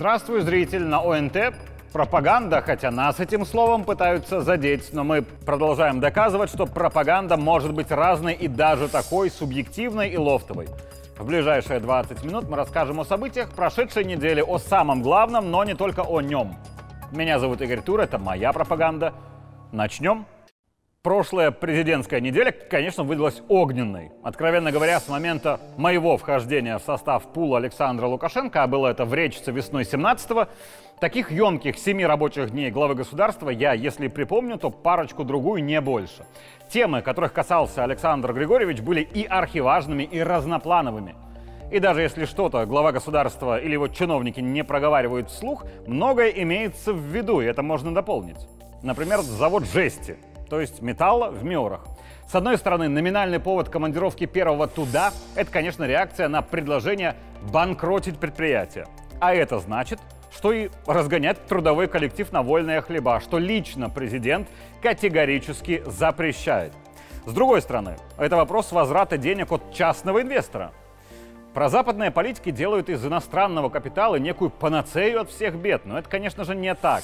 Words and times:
Здравствуй, 0.00 0.40
зритель 0.40 0.84
на 0.84 1.00
ОНТ. 1.00 1.52
Пропаганда, 1.92 2.62
хотя 2.62 2.90
нас 2.90 3.20
этим 3.20 3.44
словом 3.44 3.84
пытаются 3.84 4.40
задеть, 4.40 4.94
но 4.94 5.04
мы 5.04 5.20
продолжаем 5.20 6.00
доказывать, 6.00 6.48
что 6.48 6.64
пропаганда 6.64 7.36
может 7.36 7.74
быть 7.74 7.90
разной 7.90 8.32
и 8.32 8.48
даже 8.48 8.88
такой 8.88 9.30
субъективной 9.30 10.08
и 10.08 10.16
лофтовой. 10.16 10.68
В 11.18 11.26
ближайшие 11.26 11.80
20 11.80 12.24
минут 12.24 12.48
мы 12.48 12.56
расскажем 12.56 12.98
о 13.00 13.04
событиях 13.04 13.50
прошедшей 13.50 14.04
недели, 14.04 14.40
о 14.40 14.56
самом 14.56 15.02
главном, 15.02 15.50
но 15.50 15.64
не 15.64 15.74
только 15.74 16.00
о 16.00 16.22
нем. 16.22 16.56
Меня 17.12 17.38
зовут 17.38 17.60
Игорь 17.60 17.82
Тур, 17.82 18.00
это 18.00 18.16
моя 18.18 18.54
пропаганда. 18.54 19.12
Начнем. 19.70 20.24
Прошлая 21.02 21.50
президентская 21.50 22.20
неделя, 22.20 22.52
конечно, 22.52 23.04
выдалась 23.04 23.40
огненной. 23.48 24.12
Откровенно 24.22 24.70
говоря, 24.70 25.00
с 25.00 25.08
момента 25.08 25.58
моего 25.78 26.18
вхождения 26.18 26.76
в 26.76 26.82
состав 26.82 27.32
пула 27.32 27.56
Александра 27.56 28.06
Лукашенко, 28.06 28.62
а 28.62 28.66
было 28.66 28.88
это 28.88 29.06
в 29.06 29.14
Речице 29.14 29.50
весной 29.50 29.84
17-го, 29.84 30.48
таких 31.00 31.30
емких 31.30 31.78
семи 31.78 32.04
рабочих 32.04 32.50
дней 32.50 32.70
главы 32.70 32.96
государства 32.96 33.48
я, 33.48 33.72
если 33.72 34.08
припомню, 34.08 34.58
то 34.58 34.68
парочку-другую 34.68 35.64
не 35.64 35.80
больше. 35.80 36.26
Темы, 36.68 37.00
которых 37.00 37.32
касался 37.32 37.82
Александр 37.82 38.34
Григорьевич, 38.34 38.82
были 38.82 39.00
и 39.00 39.24
архиважными, 39.24 40.02
и 40.02 40.22
разноплановыми. 40.22 41.14
И 41.72 41.78
даже 41.78 42.02
если 42.02 42.26
что-то 42.26 42.66
глава 42.66 42.92
государства 42.92 43.58
или 43.58 43.72
его 43.72 43.88
чиновники 43.88 44.40
не 44.40 44.64
проговаривают 44.64 45.30
вслух, 45.30 45.64
многое 45.86 46.28
имеется 46.28 46.92
в 46.92 47.00
виду, 47.00 47.40
и 47.40 47.46
это 47.46 47.62
можно 47.62 47.94
дополнить. 47.94 48.46
Например, 48.82 49.20
завод 49.20 49.64
жести– 49.64 50.18
то 50.50 50.60
есть 50.60 50.82
металла 50.82 51.30
в 51.30 51.44
Миорах. 51.44 51.86
С 52.28 52.34
одной 52.34 52.58
стороны, 52.58 52.88
номинальный 52.88 53.40
повод 53.40 53.68
командировки 53.70 54.26
первого 54.26 54.66
туда– 54.66 55.12
это, 55.36 55.50
конечно, 55.50 55.84
реакция 55.84 56.28
на 56.28 56.42
предложение 56.42 57.16
банкротить 57.50 58.18
предприятие. 58.18 58.86
А 59.20 59.32
это 59.32 59.60
значит, 59.60 60.00
что 60.30 60.52
и 60.52 60.68
разгонять 60.86 61.46
трудовой 61.46 61.88
коллектив 61.88 62.30
на 62.32 62.42
вольные 62.42 62.82
хлеба, 62.82 63.20
что 63.20 63.38
лично 63.38 63.88
президент 63.88 64.48
категорически 64.82 65.82
запрещает. 65.86 66.72
С 67.26 67.32
другой 67.32 67.62
стороны, 67.62 67.96
это 68.18 68.36
вопрос 68.36 68.72
возврата 68.72 69.18
денег 69.18 69.52
от 69.52 69.72
частного 69.72 70.22
инвестора. 70.22 70.72
Прозападные 71.54 72.10
политики 72.10 72.50
делают 72.50 72.88
из 72.88 73.04
иностранного 73.04 73.70
капитала 73.70 74.16
некую 74.16 74.50
панацею 74.50 75.20
от 75.20 75.30
всех 75.30 75.56
бед, 75.56 75.84
но 75.84 75.98
это, 75.98 76.08
конечно 76.08 76.44
же, 76.44 76.54
не 76.54 76.74
так. 76.74 77.02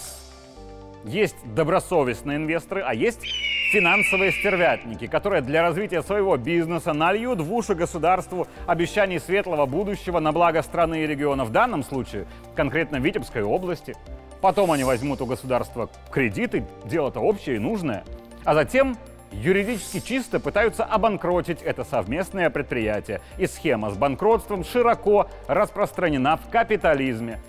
Есть 1.07 1.37
добросовестные 1.55 2.37
инвесторы, 2.37 2.83
а 2.85 2.93
есть 2.93 3.21
финансовые 3.71 4.33
стервятники, 4.33 5.07
которые 5.07 5.41
для 5.41 5.63
развития 5.63 6.03
своего 6.03 6.37
бизнеса 6.37 6.93
нальют 6.93 7.41
в 7.41 7.55
уши 7.55 7.77
государству 7.77 8.49
обещаний 8.67 9.21
светлого 9.21 9.67
будущего 9.67 10.19
на 10.19 10.33
благо 10.33 10.63
страны 10.63 11.05
и 11.05 11.07
региона. 11.07 11.45
В 11.45 11.53
данном 11.53 11.85
случае 11.85 12.27
конкретно 12.57 12.97
Витебской 12.97 13.45
области. 13.45 13.95
Потом 14.41 14.73
они 14.73 14.83
возьмут 14.83 15.21
у 15.21 15.27
государства 15.27 15.89
кредиты, 16.11 16.67
дело-то 16.85 17.21
общее 17.21 17.57
и 17.57 17.61
нужное. 17.61 18.03
А 18.45 18.55
затем 18.55 18.97
юридически 19.31 20.01
чисто 20.01 20.41
пытаются 20.41 20.85
обанкротить 20.85 21.63
это 21.63 21.85
совместное 21.85 22.51
предприятие. 22.51 23.21
И 23.39 23.47
схема 23.47 23.91
с 23.91 23.97
банкротством 23.97 24.65
широко 24.65 25.29
распространена 25.47 26.37
в 26.37 26.51
капитализме. 26.51 27.41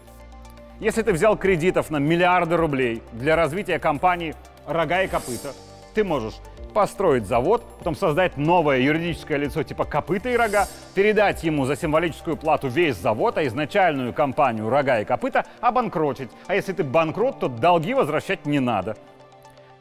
Если 0.79 1.01
ты 1.01 1.11
взял 1.11 1.35
кредитов 1.35 1.89
на 1.89 1.97
миллиарды 1.97 2.55
рублей 2.55 3.01
для 3.11 3.35
развития 3.35 3.79
компании 3.79 4.35
«Рога 4.67 5.01
и 5.01 5.07
копыта», 5.07 5.53
ты 5.95 6.03
можешь 6.03 6.35
построить 6.75 7.25
завод, 7.25 7.63
потом 7.79 7.95
создать 7.95 8.37
новое 8.37 8.77
юридическое 8.77 9.39
лицо 9.39 9.63
типа 9.63 9.85
«Копыта 9.85 10.29
и 10.29 10.37
рога», 10.37 10.67
передать 10.93 11.43
ему 11.43 11.65
за 11.65 11.75
символическую 11.75 12.37
плату 12.37 12.67
весь 12.67 12.95
завод, 12.95 13.39
а 13.39 13.47
изначальную 13.47 14.13
компанию 14.13 14.69
«Рога 14.69 14.99
и 14.99 15.05
копыта» 15.05 15.47
обанкротить. 15.61 16.29
А 16.45 16.53
если 16.53 16.73
ты 16.73 16.83
банкрот, 16.83 17.39
то 17.39 17.47
долги 17.47 17.95
возвращать 17.95 18.45
не 18.45 18.59
надо. 18.59 18.97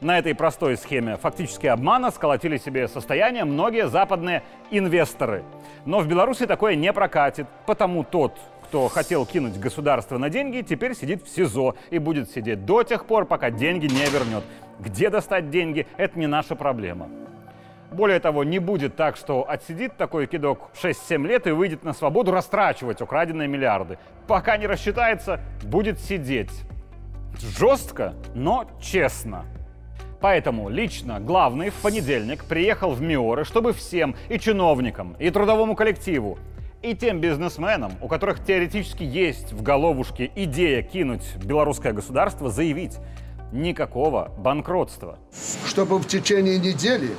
На 0.01 0.17
этой 0.17 0.33
простой 0.33 0.77
схеме 0.77 1.17
фактически 1.17 1.67
обмана 1.67 2.09
сколотили 2.09 2.57
себе 2.57 2.87
состояние 2.87 3.45
многие 3.45 3.87
западные 3.87 4.41
инвесторы. 4.71 5.43
Но 5.85 5.99
в 5.99 6.07
Беларуси 6.07 6.47
такое 6.47 6.75
не 6.75 6.91
прокатит, 6.91 7.45
потому 7.67 8.03
тот, 8.03 8.33
кто 8.67 8.89
хотел 8.89 9.25
кинуть 9.25 9.57
государство 9.57 10.17
на 10.17 10.29
деньги, 10.29 10.61
теперь 10.61 10.93
сидит 10.93 11.23
в 11.23 11.29
СИЗО 11.29 11.75
и 11.89 11.99
будет 11.99 12.29
сидеть 12.29 12.65
до 12.65 12.83
тех 12.83 13.05
пор, 13.05 13.25
пока 13.25 13.49
деньги 13.49 13.85
не 13.85 14.05
вернет. 14.09 14.43
Где 14.79 15.09
достать 15.09 15.49
деньги, 15.49 15.87
это 15.95 16.19
не 16.19 16.27
наша 16.27 16.53
проблема. 16.55 17.09
Более 17.93 18.19
того, 18.19 18.43
не 18.43 18.59
будет 18.59 18.97
так, 18.97 19.15
что 19.15 19.49
отсидит 19.49 19.95
такой 19.95 20.27
кидок 20.27 20.71
6-7 20.81 21.25
лет 21.25 21.47
и 21.47 21.51
выйдет 21.51 21.85
на 21.85 21.93
свободу 21.93 22.31
растрачивать 22.31 23.01
украденные 23.01 23.47
миллиарды. 23.47 23.97
Пока 24.27 24.57
не 24.57 24.67
рассчитается, 24.67 25.39
будет 25.63 25.97
сидеть. 25.99 26.51
Жестко, 27.39 28.15
но 28.35 28.65
честно. 28.81 29.45
Поэтому 30.19 30.67
лично 30.67 31.21
главный 31.21 31.69
в 31.69 31.75
понедельник 31.75 32.43
приехал 32.43 32.91
в 32.91 33.01
Миоры, 33.01 33.45
чтобы 33.45 33.71
всем, 33.71 34.15
и 34.27 34.37
чиновникам, 34.37 35.15
и 35.19 35.29
трудовому 35.29 35.75
коллективу, 35.75 36.37
и 36.81 36.93
тем 36.95 37.19
бизнесменам, 37.19 37.93
у 38.01 38.07
которых 38.07 38.43
теоретически 38.43 39.03
есть 39.03 39.51
в 39.51 39.61
головушке 39.61 40.31
идея 40.35 40.81
кинуть 40.81 41.35
белорусское 41.43 41.93
государство, 41.93 42.49
заявить 42.49 42.97
никакого 43.51 44.31
банкротства. 44.37 45.17
Чтобы 45.65 45.97
в 45.97 46.07
течение 46.07 46.59
недели 46.59 47.09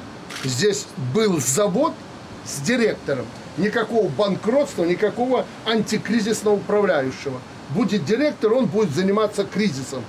здесь 0.44 0.86
был 1.14 1.38
завод 1.40 1.92
с 2.44 2.60
директором, 2.60 3.26
никакого 3.56 4.08
банкротства, 4.08 4.84
никакого 4.84 5.44
антикризисного 5.66 6.54
управляющего. 6.54 7.40
Будет 7.70 8.04
директор, 8.04 8.52
он 8.52 8.66
будет 8.66 8.90
заниматься 8.90 9.44
кризисом. 9.44 10.02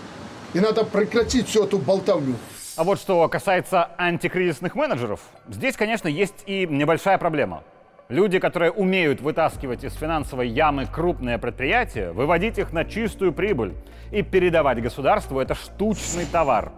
И 0.54 0.60
надо 0.60 0.84
прекратить 0.84 1.48
всю 1.48 1.66
эту 1.66 1.78
болтовню. 1.78 2.36
А 2.76 2.84
вот 2.84 3.00
что 3.00 3.28
касается 3.28 3.90
антикризисных 3.98 4.76
менеджеров, 4.76 5.20
здесь, 5.50 5.76
конечно, 5.76 6.08
есть 6.08 6.44
и 6.46 6.66
небольшая 6.66 7.18
проблема– 7.18 7.64
Люди, 8.10 8.40
которые 8.40 8.72
умеют 8.72 9.22
вытаскивать 9.22 9.84
из 9.84 9.94
финансовой 9.94 10.48
ямы 10.48 10.88
крупные 10.88 11.38
предприятия, 11.38 12.12
выводить 12.12 12.58
их 12.58 12.74
на 12.74 12.84
чистую 12.84 13.32
прибыль 13.34 13.76
и 14.12 14.24
передавать 14.24 14.82
государству– 14.82 15.40
это 15.42 15.54
штучный 15.54 16.26
товар. 16.26 16.72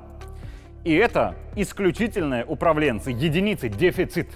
И 0.84 0.94
это 0.94 1.36
исключительные 1.56 2.44
управленцы, 2.44 3.12
единицы, 3.12 3.70
дефицит. 3.70 4.28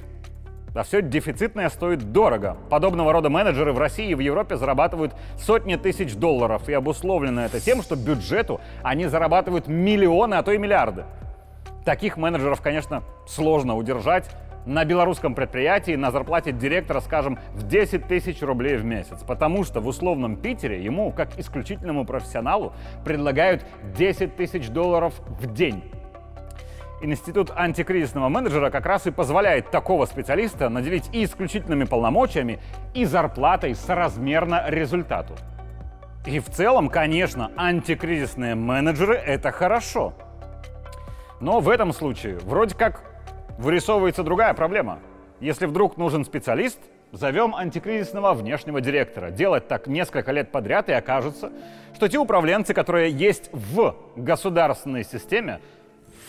А 0.74 0.84
все 0.84 1.02
дефицитное 1.02 1.68
стоит 1.68 2.14
дорого. 2.14 2.56
Подобного 2.70 3.12
рода 3.12 3.30
менеджеры 3.30 3.74
в 3.74 3.78
России 3.78 4.12
и 4.12 4.16
в 4.16 4.20
Европе 4.20 4.56
зарабатывают 4.56 5.14
сотни 5.38 5.76
тысяч 5.76 6.16
долларов. 6.16 6.70
И 6.70 6.74
обусловлено 6.74 7.44
это 7.44 7.60
тем, 7.60 7.82
что 7.82 7.98
бюджету 7.98 8.62
они 8.84 9.08
зарабатывают 9.08 9.68
миллионы, 9.68 10.36
а 10.36 10.44
то 10.44 10.54
и 10.54 10.58
миллиарды. 10.58 11.04
Таких 11.84 12.16
менеджеров, 12.16 12.62
конечно, 12.62 13.04
сложно 13.28 13.76
удержать, 13.76 14.30
на 14.66 14.84
белорусском 14.86 15.36
предприятии 15.36 15.96
на 15.96 16.12
зарплате 16.12 16.52
директора, 16.52 17.00
скажем, 17.00 17.40
в 17.54 17.68
10 17.68 18.08
тысяч 18.08 18.42
рублей 18.42 18.78
в 18.78 18.86
месяц. 18.86 19.20
Потому 19.26 19.64
что 19.64 19.80
в 19.82 19.88
условном 19.88 20.38
Питере 20.38 20.84
ему, 20.84 21.12
как 21.12 21.38
исключительному 21.40 22.06
профессионалу, 22.06 22.74
предлагают 23.04 23.66
10 23.96 24.36
тысяч 24.36 24.70
долларов 24.70 25.14
в 25.28 25.54
день. 25.54 25.84
Институт 27.02 27.52
антикризисного 27.56 28.30
менеджера 28.30 28.70
как 28.72 28.86
раз 28.86 29.06
и 29.06 29.12
позволяет 29.12 29.70
такого 29.70 30.06
специалиста 30.06 30.70
наделить 30.70 31.10
и 31.14 31.26
исключительными 31.26 31.84
полномочиями, 31.84 32.60
и 32.94 33.06
зарплатой 33.06 33.76
соразмерно 33.76 34.64
результату. 34.68 35.36
И 36.26 36.40
в 36.40 36.50
целом, 36.50 36.90
конечно, 36.90 37.52
антикризисные 37.56 38.56
менеджеры— 38.56 39.14
это 39.26 39.52
хорошо. 39.52 40.14
Но 41.40 41.60
в 41.60 41.70
этом 41.70 41.94
случае 41.94 42.38
вроде 42.40 42.76
как 42.76 43.15
вырисовывается 43.58 44.24
другая 44.24 44.54
проблема. 44.54 45.00
Если 45.40 45.66
вдруг 45.66 45.98
нужен 45.98 46.26
специалист, 46.26 46.80
зовем 47.12 47.56
антикризисного 47.56 48.34
внешнего 48.34 48.82
директора. 48.82 49.32
Делать 49.32 49.68
так 49.68 49.88
несколько 49.88 50.32
лет 50.32 50.52
подряд, 50.52 50.90
и 50.90 50.94
окажется, 50.94 51.52
что 51.96 52.08
те 52.08 52.18
управленцы, 52.18 52.74
которые 52.74 53.12
есть 53.12 53.50
в 53.54 53.96
государственной 54.16 55.04
системе, 55.04 55.60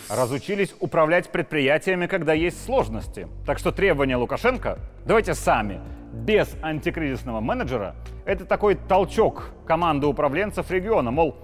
разучились 0.08 0.74
управлять 0.78 1.30
предприятиями, 1.30 2.06
когда 2.06 2.32
есть 2.32 2.64
сложности. 2.64 3.26
Так 3.44 3.58
что 3.58 3.72
требования 3.72 4.16
Лукашенко 4.16 4.78
давайте 5.04 5.34
сами, 5.34 5.80
без 6.12 6.54
антикризисного 6.62 7.40
менеджера, 7.40 7.94
это 8.24 8.44
такой 8.44 8.76
толчок 8.76 9.50
команды 9.66 10.06
управленцев 10.06 10.70
региона, 10.70 11.10
мол, 11.10 11.36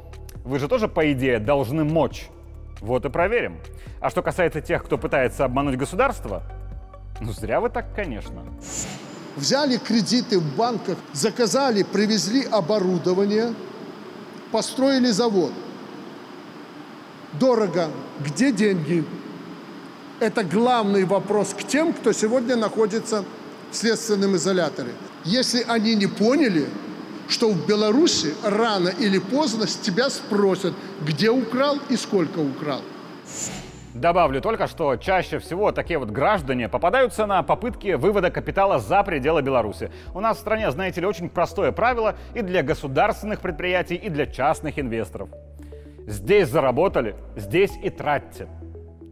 вы 0.44 0.58
же 0.58 0.69
тоже, 0.69 0.88
по 0.88 1.12
идее, 1.12 1.38
должны 1.38 1.85
мочь 1.85 2.28
вот 2.82 3.05
и 3.05 3.08
проверим. 3.08 3.58
А 4.00 4.11
что 4.11 4.23
касается 4.23 4.61
тех, 4.61 4.84
кто 4.84 4.99
пытается 4.99 5.44
обмануть 5.44 5.79
государство, 5.79 6.43
ну 7.20 7.32
зря 7.32 7.61
вы 7.61 7.70
так, 7.70 7.94
конечно. 7.94 8.43
Взяли 9.37 9.79
кредиты 9.79 10.38
в 10.38 10.56
банках, 10.56 10.99
заказали, 11.12 11.84
привезли 11.84 12.44
оборудование, 12.44 13.55
построили 14.50 15.11
завод. 15.11 15.52
Дорого. 17.40 17.88
Где 18.20 18.52
деньги? 18.52 19.05
Это 20.20 20.44
главный 20.44 21.05
вопрос 21.05 21.55
к 21.55 21.67
тем, 21.67 21.94
кто 21.94 22.12
сегодня 22.12 22.56
находится 22.56 23.25
в 23.70 23.76
следственном 23.76 24.37
изоляторе. 24.37 24.93
Если 25.25 25.64
они 25.67 25.94
не 25.94 26.06
поняли, 26.06 26.67
что 27.29 27.51
в 27.51 27.67
Беларуси 27.67 28.35
рано 28.45 28.89
или 28.89 29.19
поздно 29.19 29.67
с 29.67 29.77
тебя 29.77 30.11
спросят, 30.11 30.75
где 31.01 31.31
украл 31.31 31.79
и 31.89 31.97
сколько 31.97 32.39
украл. 32.39 32.81
Добавлю 33.95 34.41
только, 34.41 34.67
что 34.67 34.97
чаще 34.97 35.39
всего 35.39 35.71
такие 35.71 35.99
вот 35.99 36.11
граждане 36.11 36.69
попадаются 36.69 37.27
на 37.27 37.43
попытки 37.43 37.95
вывода 37.95 38.31
капитала 38.31 38.79
за 38.79 39.03
пределы 39.03 39.43
Беларуси. 39.43 39.91
У 40.15 40.21
нас 40.21 40.39
в 40.39 40.41
стране, 40.41 40.71
знаете 40.71 41.03
ли, 41.03 41.07
очень 41.07 41.29
простое 41.29 41.73
правило 41.73 42.17
и 42.35 42.41
для 42.41 42.63
государственных 42.63 43.41
предприятий, 43.41 43.97
и 43.97 44.09
для 44.09 44.27
частных 44.27 44.79
инвесторов. 44.79 45.29
Здесь 46.07 46.49
заработали, 46.49 47.15
здесь 47.37 47.73
и 47.83 47.91
тратьте. 47.91 48.49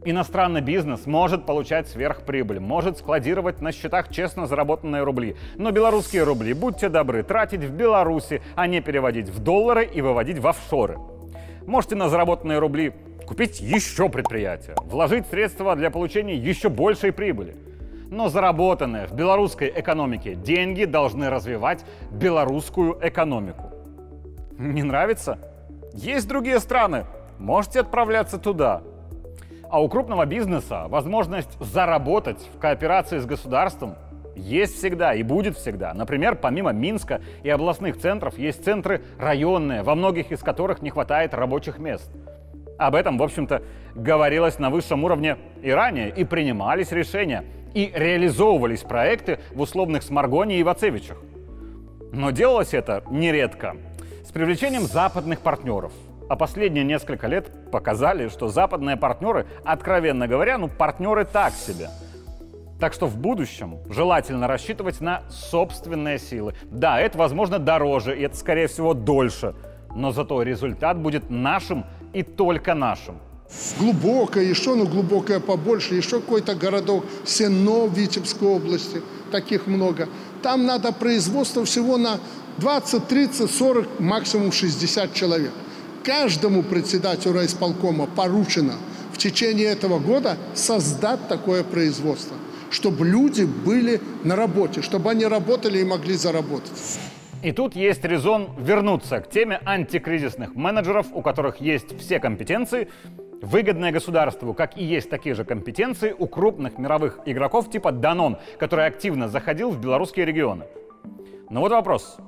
Иностранный 0.03 0.63
бизнес 0.63 1.05
может 1.05 1.45
получать 1.45 1.87
сверхприбыль, 1.87 2.59
может 2.59 2.97
складировать 2.97 3.61
на 3.61 3.71
счетах 3.71 4.09
честно 4.09 4.47
заработанные 4.47 5.03
рубли. 5.03 5.37
Но 5.57 5.73
белорусские 5.73 6.23
рубли, 6.23 6.55
будьте 6.55 6.89
добры, 6.89 7.23
тратить 7.23 7.65
в 7.65 7.73
Беларуси, 7.73 8.41
а 8.55 8.67
не 8.67 8.81
переводить 8.81 9.29
в 9.29 9.41
доллары 9.41 9.85
и 9.85 10.01
выводить 10.01 10.39
в 10.39 10.47
офшоры. 10.47 10.99
Можете 11.67 11.97
на 11.97 12.09
заработанные 12.09 12.59
рубли 12.59 12.95
купить 13.27 13.61
еще 13.61 14.09
предприятие, 14.09 14.75
вложить 14.87 15.27
средства 15.27 15.77
для 15.77 15.91
получения 15.91 16.35
еще 16.35 16.71
большей 16.71 17.13
прибыли. 17.13 17.55
Но 18.09 18.31
заработанные 18.31 19.07
в 19.07 19.13
белорусской 19.13 19.71
экономике 19.77 20.35
деньги 20.35 20.87
должны 20.87 21.29
развивать 21.29 21.85
белорусскую 22.11 22.99
экономику. 23.03 23.71
Не 24.57 24.83
нравится? 24.83 25.39
Есть 25.93 26.27
другие 26.27 26.59
страны. 26.59 27.05
Можете 27.39 27.81
отправляться 27.81 28.39
туда. 28.39 28.83
А 29.71 29.81
у 29.81 29.89
крупного 29.89 30.27
бизнеса 30.27 30.87
возможность 30.89 31.57
заработать 31.61 32.41
в 32.53 32.59
кооперации 32.59 33.19
с 33.19 33.25
государством 33.27 33.95
есть 34.35 34.77
всегда 34.77 35.15
и 35.15 35.23
будет 35.23 35.57
всегда. 35.57 35.95
Например, 35.95 36.35
помимо 36.35 36.73
Минска 36.73 37.21
и 37.45 37.51
областных 37.51 37.97
центров 37.99 38.37
есть 38.37 38.65
центры 38.65 39.03
районные, 39.17 39.85
во 39.85 39.95
многих 39.95 40.33
из 40.33 40.41
которых 40.41 40.83
не 40.83 40.91
хватает 40.91 41.35
рабочих 41.35 41.79
мест. 41.79 42.11
Об 42.79 42.97
этом, 42.97 43.17
в 43.17 43.23
общем-то, 43.23 43.63
говорилось 43.95 44.59
на 44.59 44.71
высшем 44.71 45.05
уровне 45.05 45.37
и 45.63 45.71
ранее, 45.71 46.11
и 46.11 46.25
принимались 46.25 46.91
решения, 46.91 47.45
и 47.73 47.93
реализовывались 47.95 48.83
проекты 48.83 49.39
в 49.53 49.61
условных 49.61 50.03
Сморгоне 50.03 50.59
и 50.59 50.65
Вацевичах. 50.65 51.19
Но 52.13 52.33
делалось 52.33 52.75
это 52.75 53.05
нередко 53.09 53.77
с 54.25 54.33
привлечением 54.33 54.83
западных 54.83 55.41
партнеров– 55.41 55.93
а 56.31 56.37
последние 56.37 56.85
несколько 56.85 57.27
лет 57.27 57.51
показали, 57.73 58.29
что 58.29 58.47
западные 58.47 58.97
партнеры, 58.97 59.49
откровенно 59.65 60.29
говоря, 60.29 60.59
ну 60.59 60.69
партнеры 60.69 61.25
так 61.25 61.53
себе. 61.55 61.91
Так 62.79 62.93
что 62.93 63.09
в 63.09 63.17
будущем 63.17 63.79
желательно 63.89 64.47
рассчитывать 64.47 65.01
на 65.01 65.25
собственные 65.29 66.21
силы. 66.21 66.55
Да, 66.71 67.01
это, 67.01 67.19
возможно, 67.19 67.59
дороже, 67.59 68.17
и 68.17 68.23
это, 68.23 68.37
скорее 68.37 68.69
всего, 68.69 68.95
дольше. 68.95 69.57
Но 69.97 70.13
зато 70.13 70.41
результат 70.43 70.99
будет 70.99 71.31
нашим 71.31 71.85
и 72.13 72.23
только 72.23 72.75
нашим. 72.75 73.19
Глубокое, 73.81 74.45
еще, 74.45 74.77
ну 74.77 74.87
глубокое 74.87 75.41
побольше, 75.41 75.97
еще 75.97 76.21
какой-то 76.21 76.55
городок, 76.55 77.05
Сено 77.27 77.87
в 77.87 77.99
Витебской 77.99 78.47
области, 78.47 79.03
таких 79.33 79.67
много. 79.67 80.09
Там 80.45 80.65
надо 80.65 80.93
производство 80.93 81.65
всего 81.65 81.97
на 81.97 82.21
20, 82.59 83.09
30, 83.09 83.51
40, 83.51 83.99
максимум 83.99 84.53
60 84.53 85.13
человек 85.13 85.51
каждому 86.05 86.63
председателю 86.63 87.35
райисполкома 87.35 88.07
поручено 88.07 88.75
в 89.13 89.19
течение 89.19 89.67
этого 89.67 89.99
года 89.99 90.37
создать 90.55 91.29
такое 91.29 91.63
производство, 91.63 92.37
чтобы 92.71 93.07
люди 93.07 93.43
были 93.43 94.01
на 94.25 94.37
работе, 94.37 94.83
чтобы 94.83 95.11
они 95.11 95.27
работали 95.27 95.79
и 95.79 95.85
могли 95.85 96.15
заработать. 96.15 96.73
И 97.43 97.53
тут 97.53 97.75
есть 97.75 98.05
резон 98.05 98.51
вернуться 98.59 99.21
к 99.21 99.31
теме 99.31 99.61
антикризисных 99.65 100.55
менеджеров, 100.55 101.07
у 101.13 101.23
которых 101.23 101.61
есть 101.61 101.99
все 101.99 102.21
компетенции, 102.21 102.89
выгодные 103.41 103.93
государству, 103.93 104.53
как 104.53 104.77
и 104.77 104.85
есть 104.85 105.09
такие 105.09 105.35
же 105.35 105.45
компетенции 105.45 106.15
у 106.17 106.27
крупных 106.27 106.77
мировых 106.77 107.19
игроков 107.25 107.71
типа 107.71 107.93
Данон, 107.93 108.37
который 108.59 108.87
активно 108.87 109.29
заходил 109.29 109.71
в 109.71 109.81
белорусские 109.81 110.27
регионы. 110.27 110.67
Но 111.49 111.61
вот 111.61 111.73
вопрос. 111.73 112.19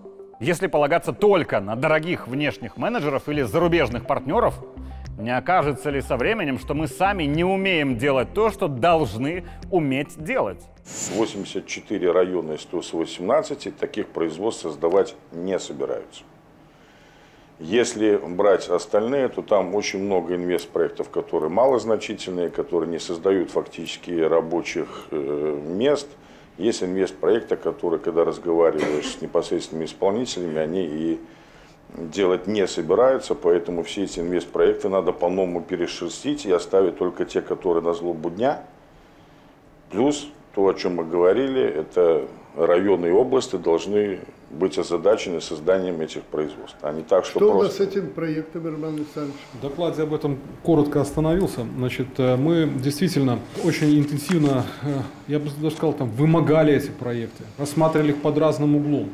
Если 0.43 0.67
полагаться 0.67 1.13
только 1.13 1.61
на 1.61 1.77
дорогих 1.77 2.27
внешних 2.27 2.77
менеджеров 2.77 3.29
или 3.29 3.43
зарубежных 3.43 4.09
партнеров, 4.09 4.57
не 5.17 5.31
окажется 5.31 5.89
ли 5.89 6.01
со 6.01 6.17
временем, 6.17 6.59
что 6.59 6.75
мы 6.75 6.89
сами 6.89 7.23
не 7.23 7.45
умеем 7.45 7.97
делать 7.97 8.35
то, 8.35 8.51
что 8.51 8.67
должны 8.67 9.45
уметь 9.71 10.21
делать? 10.21 10.59
84 11.15 12.11
района 12.11 12.55
из 12.55 12.63
118 12.63 13.77
таких 13.77 14.09
производств 14.09 14.63
создавать 14.63 15.15
не 15.31 15.61
собираются. 15.61 16.25
Если 17.61 18.17
брать 18.17 18.69
остальные, 18.69 19.29
то 19.29 19.43
там 19.43 19.77
очень 19.77 20.01
много 20.01 20.35
инвестпроектов, 20.35 21.09
которые 21.11 21.51
малозначительные, 21.51 22.51
которые 22.51 22.91
не 22.91 22.99
создают 22.99 23.53
фактически 23.53 24.11
рабочих 24.11 25.07
э, 25.13 25.61
мест– 25.69 26.09
есть 26.59 26.83
инвестпроекты, 26.83 27.57
которые, 27.57 28.01
когда 28.01 28.25
разговариваешь 28.25 29.17
с 29.17 29.21
непосредственными 29.21 29.87
исполнителями, 29.87 30.59
они 30.59 30.85
и 30.85 31.21
делать 31.97 32.47
не 32.47 32.67
собираются, 32.67 33.35
поэтому 33.35 33.83
все 33.83 34.05
эти 34.05 34.21
инвестпроекты 34.21 34.89
надо 34.89 35.13
по-новому 35.13 35.61
перешерстить 35.61 36.47
и 36.47 36.53
оставить 36.53 36.99
только 36.99 37.25
те, 37.25 37.43
которые 37.43 37.83
на 37.83 37.93
злобу 37.93 38.31
дня. 38.31 38.65
Плюс 39.91 40.29
то, 40.55 40.69
о 40.69 40.75
чем 40.75 40.97
мы 40.97 41.05
говорили, 41.05 41.63
это 41.63 42.27
районы 42.57 43.07
и 43.07 43.11
области 43.11 43.57
должны 43.57 44.21
быть 44.51 44.77
озадачены 44.77 45.41
созданием 45.41 46.01
этих 46.01 46.23
производств, 46.23 46.77
а 46.83 46.93
не 46.93 47.03
так, 47.03 47.25
что, 47.25 47.39
что 47.39 47.51
просто... 47.51 47.75
Что 47.75 47.83
у 47.83 47.87
нас 47.87 47.93
с 47.93 47.97
этим 47.97 48.11
проектом, 48.11 48.67
Роман 48.67 48.95
Александрович? 48.97 49.41
В 49.55 49.63
докладе 49.63 50.03
об 50.03 50.13
этом 50.13 50.39
коротко 50.63 51.01
остановился. 51.01 51.67
Значит, 51.77 52.09
э, 52.19 52.37
мы 52.37 52.71
действительно 52.83 53.39
очень 53.65 53.99
интенсивно, 53.99 54.67
э, 54.83 54.99
я 55.29 55.39
бы 55.39 55.49
даже 55.61 55.77
сказал, 55.77 55.95
там, 55.95 56.11
вымогали 56.11 56.75
эти 56.75 56.91
проекты, 56.91 57.45
рассматривали 57.57 58.11
их 58.11 58.21
под 58.21 58.37
разным 58.37 58.77
углом. 58.77 59.09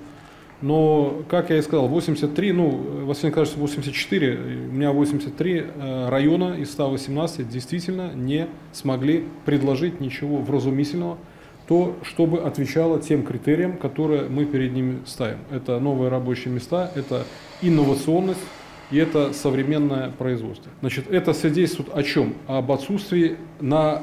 Но, 0.61 1.23
как 1.29 1.51
я 1.51 1.59
и 1.59 1.63
сказал, 1.63 1.87
83, 1.87 2.53
ну, 2.53 3.05
Василий 3.05 3.29
Николаевич 3.29 3.57
84, 3.57 4.37
у 4.71 4.73
меня 4.73 4.91
83 4.91 5.55
э, 5.55 6.09
района 6.09 6.57
из 6.59 6.73
118 6.73 7.49
действительно 7.49 8.13
не 8.13 8.49
смогли 8.73 9.25
предложить 9.45 10.01
ничего 10.01 10.39
вразумительного, 10.39 11.17
то, 11.69 11.95
чтобы 12.03 12.41
отвечало 12.41 12.99
тем 12.99 13.23
критериям, 13.23 13.77
которые 13.77 14.29
мы 14.29 14.47
перед 14.47 14.73
ними 14.73 15.03
ставим. 15.07 15.41
Это 15.51 15.79
новые 15.79 16.09
рабочие 16.09 16.53
места, 16.53 16.91
это 16.95 17.25
инновационность 17.61 18.41
и 18.91 18.97
это 18.97 19.35
современное 19.35 20.11
производство. 20.11 20.73
Значит, 20.81 21.11
это 21.11 21.35
свидетельствует 21.35 21.95
о 21.95 22.03
чем? 22.03 22.35
Об 22.47 22.73
отсутствии 22.73 23.37
на 23.61 24.03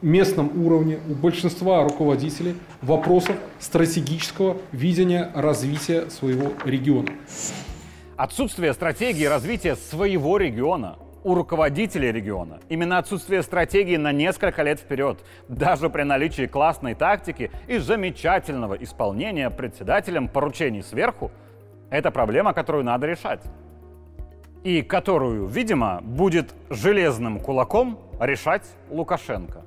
местном 0.00 0.64
уровне 0.64 0.98
у 1.06 1.14
большинства 1.14 1.84
руководителей 1.84 2.54
вопросов 2.80 3.36
стратегического 3.58 4.56
видения 4.72 5.30
развития 5.34 6.08
своего 6.08 6.52
региона. 6.64 7.10
Отсутствие 8.16 8.72
стратегии 8.72 9.24
развития 9.24 9.76
своего 9.76 10.38
региона 10.38 10.96
у 11.24 11.34
руководителей 11.34 12.12
региона. 12.12 12.60
Именно 12.68 12.98
отсутствие 12.98 13.42
стратегии 13.42 13.96
на 13.96 14.12
несколько 14.12 14.62
лет 14.62 14.78
вперед, 14.78 15.24
даже 15.48 15.90
при 15.90 16.02
наличии 16.02 16.46
классной 16.46 16.94
тактики 16.94 17.50
и 17.66 17.78
замечательного 17.78 18.74
исполнения 18.74 19.50
председателем 19.50 20.28
поручений 20.28 20.82
сверху, 20.82 21.32
это 21.90 22.10
проблема, 22.10 22.52
которую 22.52 22.84
надо 22.84 23.06
решать. 23.06 23.42
И 24.62 24.82
которую, 24.82 25.46
видимо, 25.46 26.00
будет 26.02 26.54
железным 26.70 27.40
кулаком 27.40 27.98
решать 28.20 28.64
Лукашенко. 28.90 29.62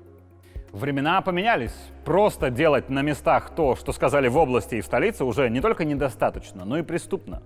Времена 0.71 1.21
поменялись. 1.21 1.75
Просто 2.05 2.49
делать 2.49 2.89
на 2.89 3.01
местах 3.01 3.51
то, 3.55 3.75
что 3.75 3.93
сказали 3.93 4.27
в 4.27 4.37
области 4.37 4.75
и 4.75 4.81
в 4.81 4.85
столице, 4.85 5.23
уже 5.23 5.49
не 5.49 5.61
только 5.61 5.85
недостаточно, 5.85 6.65
но 6.65 6.77
и 6.77 6.83
преступно. 6.83 7.41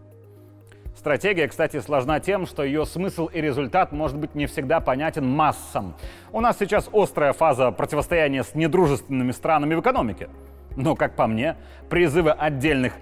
Стратегия, 1.01 1.47
кстати, 1.47 1.79
сложна 1.79 2.19
тем, 2.19 2.45
что 2.45 2.61
ее 2.61 2.85
смысл 2.85 3.25
и 3.25 3.41
результат 3.41 3.91
может 3.91 4.17
быть 4.17 4.35
не 4.35 4.45
всегда 4.45 4.79
понятен 4.81 5.27
массам. 5.27 5.95
У 6.31 6.39
нас 6.41 6.59
сейчас 6.59 6.91
острая 6.93 7.33
фаза 7.33 7.71
противостояния 7.71 8.43
с 8.43 8.53
недружественными 8.53 9.31
странами 9.31 9.73
в 9.73 9.81
экономике. 9.81 10.29
Но, 10.75 10.95
как 10.95 11.15
по 11.15 11.25
мне, 11.25 11.55
призывы 11.89 12.29
отдельных 12.29 12.93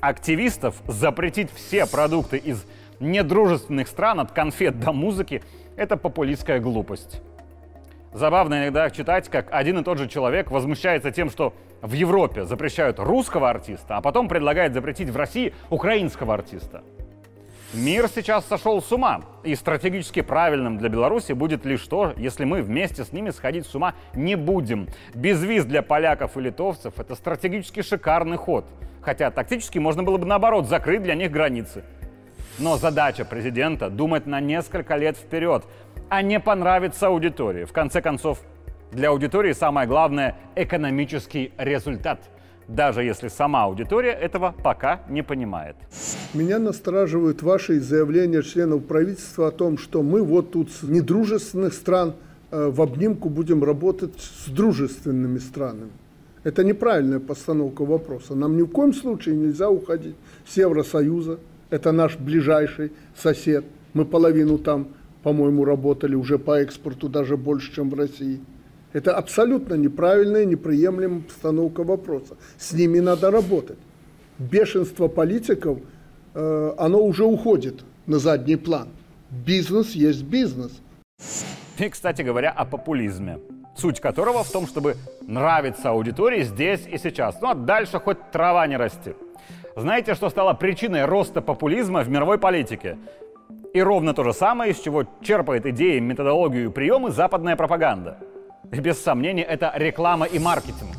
активистов 0.00 0.76
запретить 0.86 1.50
все 1.52 1.84
продукты 1.86 2.36
из 2.36 2.64
недружественных 3.00 3.88
стран 3.88 4.20
от 4.20 4.30
конфет 4.30 4.78
до 4.78 4.92
музыки– 4.92 5.42
это 5.76 5.96
популистская 5.96 6.60
глупость. 6.60 7.20
Забавно 8.12 8.62
иногда 8.62 8.88
читать, 8.90 9.28
как 9.28 9.48
один 9.50 9.80
и 9.80 9.82
тот 9.82 9.98
же 9.98 10.06
человек 10.06 10.52
возмущается 10.52 11.10
тем, 11.10 11.28
что 11.28 11.52
в 11.82 11.92
Европе 11.92 12.44
запрещают 12.44 13.00
русского 13.00 13.50
артиста, 13.50 13.96
а 13.96 14.00
потом 14.00 14.28
предлагает 14.28 14.74
запретить 14.74 15.10
в 15.10 15.16
России 15.16 15.52
украинского 15.70 16.34
артиста. 16.34 16.84
Мир 17.74 18.08
сейчас 18.08 18.46
сошел 18.46 18.80
с 18.80 18.90
ума, 18.92 19.20
и 19.44 19.54
стратегически 19.54 20.22
правильным 20.22 20.78
для 20.78 20.88
Беларуси 20.88 21.32
будет 21.32 21.66
лишь 21.66 21.86
то, 21.86 22.14
если 22.16 22.46
мы 22.46 22.62
вместе 22.62 23.04
с 23.04 23.12
ними 23.12 23.28
сходить 23.28 23.66
с 23.66 23.74
ума 23.74 23.94
не 24.14 24.36
будем. 24.36 24.88
Без 25.14 25.44
виз 25.44 25.66
для 25.66 25.82
поляков 25.82 26.38
и 26.38 26.40
литовцев 26.40 26.98
это 26.98 27.14
стратегически 27.14 27.82
шикарный 27.82 28.38
ход. 28.38 28.64
Хотя 29.02 29.30
тактически 29.30 29.78
можно 29.78 30.02
было 30.02 30.16
бы 30.16 30.24
наоборот 30.24 30.66
закрыть 30.66 31.02
для 31.02 31.14
них 31.14 31.30
границы. 31.30 31.84
Но 32.58 32.78
задача 32.78 33.26
президента— 33.26 33.90
думать 33.90 34.26
на 34.26 34.40
несколько 34.40 34.96
лет 34.96 35.18
вперед, 35.18 35.64
а 36.08 36.22
не 36.22 36.40
понравиться 36.40 37.08
аудитории. 37.08 37.64
В 37.66 37.72
конце 37.72 38.00
концов, 38.00 38.40
для 38.92 39.10
аудитории 39.10 39.52
самое 39.52 39.86
главное— 39.86 40.36
экономический 40.56 41.52
результат— 41.58 42.30
даже 42.68 43.02
если 43.02 43.28
сама 43.28 43.64
аудитория 43.64 44.12
этого 44.12 44.54
пока 44.62 45.00
не 45.08 45.22
понимает. 45.22 45.76
Меня 46.34 46.58
настораживают 46.58 47.42
ваши 47.42 47.80
заявления 47.80 48.42
членов 48.42 48.84
правительства 48.84 49.48
о 49.48 49.50
том, 49.50 49.78
что 49.78 50.02
мы 50.02 50.22
вот 50.22 50.52
тут 50.52 50.70
с 50.70 50.82
недружественных 50.82 51.72
стран 51.72 52.14
э, 52.50 52.68
в 52.68 52.82
обнимку 52.82 53.30
будем 53.30 53.64
работать 53.64 54.12
с 54.20 54.48
дружественными 54.50 55.38
странами. 55.38 55.90
Это 56.44 56.62
неправильная 56.62 57.20
постановка 57.20 57.84
вопроса. 57.84 58.34
Нам 58.34 58.56
ни 58.56 58.62
в 58.62 58.68
коем 58.68 58.92
случае 58.92 59.36
нельзя 59.36 59.70
уходить 59.70 60.14
с 60.46 60.56
Евросоюза. 60.56 61.38
Это 61.70 61.92
наш 61.92 62.16
ближайший 62.16 62.92
сосед. 63.16 63.64
Мы 63.92 64.04
половину 64.04 64.58
там, 64.58 64.88
по-моему, 65.22 65.64
работали 65.64 66.14
уже 66.14 66.38
по 66.38 66.60
экспорту 66.60 67.08
даже 67.08 67.36
больше, 67.36 67.74
чем 67.74 67.90
в 67.90 67.94
России. 67.94 68.40
Это 68.92 69.14
абсолютно 69.14 69.74
неправильная, 69.74 70.46
неприемлемая 70.46 71.20
постановка 71.20 71.84
вопроса. 71.84 72.36
С 72.56 72.72
ними 72.72 73.00
надо 73.00 73.30
работать. 73.30 73.78
Бешенство 74.38 75.08
политиков, 75.08 75.78
э, 76.34 76.74
оно 76.78 77.04
уже 77.04 77.24
уходит 77.24 77.84
на 78.06 78.18
задний 78.18 78.56
план. 78.56 78.88
Бизнес 79.30 79.90
есть 79.90 80.22
бизнес. 80.22 80.72
И, 81.78 81.88
кстати 81.88 82.22
говоря, 82.22 82.50
о 82.50 82.64
популизме. 82.64 83.38
Суть 83.76 84.00
которого 84.00 84.42
в 84.42 84.50
том, 84.50 84.66
чтобы 84.66 84.96
нравиться 85.20 85.90
аудитории 85.90 86.42
здесь 86.42 86.86
и 86.86 86.98
сейчас. 86.98 87.40
Ну 87.42 87.50
а 87.50 87.54
дальше 87.54 88.00
хоть 88.00 88.30
трава 88.32 88.66
не 88.66 88.76
расти. 88.76 89.14
Знаете, 89.76 90.14
что 90.14 90.30
стало 90.30 90.54
причиной 90.54 91.04
роста 91.04 91.42
популизма 91.42 92.00
в 92.02 92.08
мировой 92.08 92.38
политике? 92.38 92.96
И 93.74 93.82
ровно 93.82 94.14
то 94.14 94.24
же 94.24 94.32
самое, 94.32 94.72
из 94.72 94.80
чего 94.80 95.04
черпает 95.20 95.66
идеи, 95.66 96.00
методологию 96.00 96.70
и 96.70 96.72
приемы 96.72 97.10
западная 97.10 97.54
пропаганда– 97.54 98.18
без 98.64 99.02
сомнения, 99.02 99.42
это 99.42 99.72
реклама 99.74 100.26
и 100.26 100.38
маркетинг. 100.38 100.96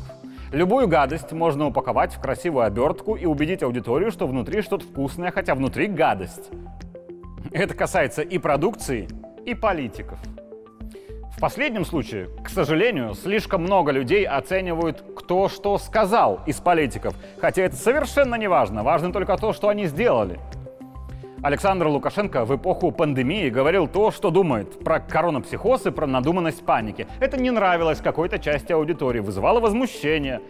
Любую 0.52 0.88
гадость 0.88 1.30
можно 1.32 1.66
упаковать 1.66 2.12
в 2.12 2.20
красивую 2.20 2.64
обертку 2.64 3.14
и 3.14 3.24
убедить 3.24 3.62
аудиторию, 3.62 4.10
что 4.10 4.26
внутри 4.26 4.62
что-то 4.62 4.84
вкусное, 4.84 5.30
хотя 5.30 5.54
внутри 5.54 5.86
гадость. 5.86 6.50
Это 7.52 7.74
касается 7.74 8.22
и 8.22 8.38
продукции, 8.38 9.08
и 9.46 9.54
политиков. 9.54 10.18
В 11.36 11.40
последнем 11.40 11.84
случае, 11.84 12.28
к 12.44 12.48
сожалению, 12.48 13.14
слишком 13.14 13.62
много 13.62 13.92
людей 13.92 14.26
оценивают, 14.26 15.02
кто 15.16 15.48
что 15.48 15.78
сказал 15.78 16.40
из 16.46 16.56
политиков, 16.56 17.14
хотя 17.40 17.62
это 17.62 17.76
совершенно 17.76 18.34
не 18.34 18.48
важно, 18.48 18.82
важно 18.82 19.12
только 19.12 19.36
то, 19.36 19.52
что 19.52 19.68
они 19.68 19.86
сделали– 19.86 20.38
Александр 21.42 21.86
Лукашенко 21.86 22.44
в 22.44 22.54
эпоху 22.54 22.92
пандемии 22.92 23.48
говорил 23.48 23.88
то, 23.88 24.10
что 24.10 24.30
думает 24.30 24.84
про 24.84 25.00
коронапсихоз 25.00 25.86
и 25.86 25.90
про 25.90 26.06
надуманность 26.06 26.64
паники. 26.66 27.06
Это 27.18 27.40
не 27.40 27.50
нравилось 27.50 28.00
какой-то 28.00 28.38
части 28.38 28.72
аудитории, 28.72 29.20
вызывало 29.20 29.58
возмущение. 29.58 30.42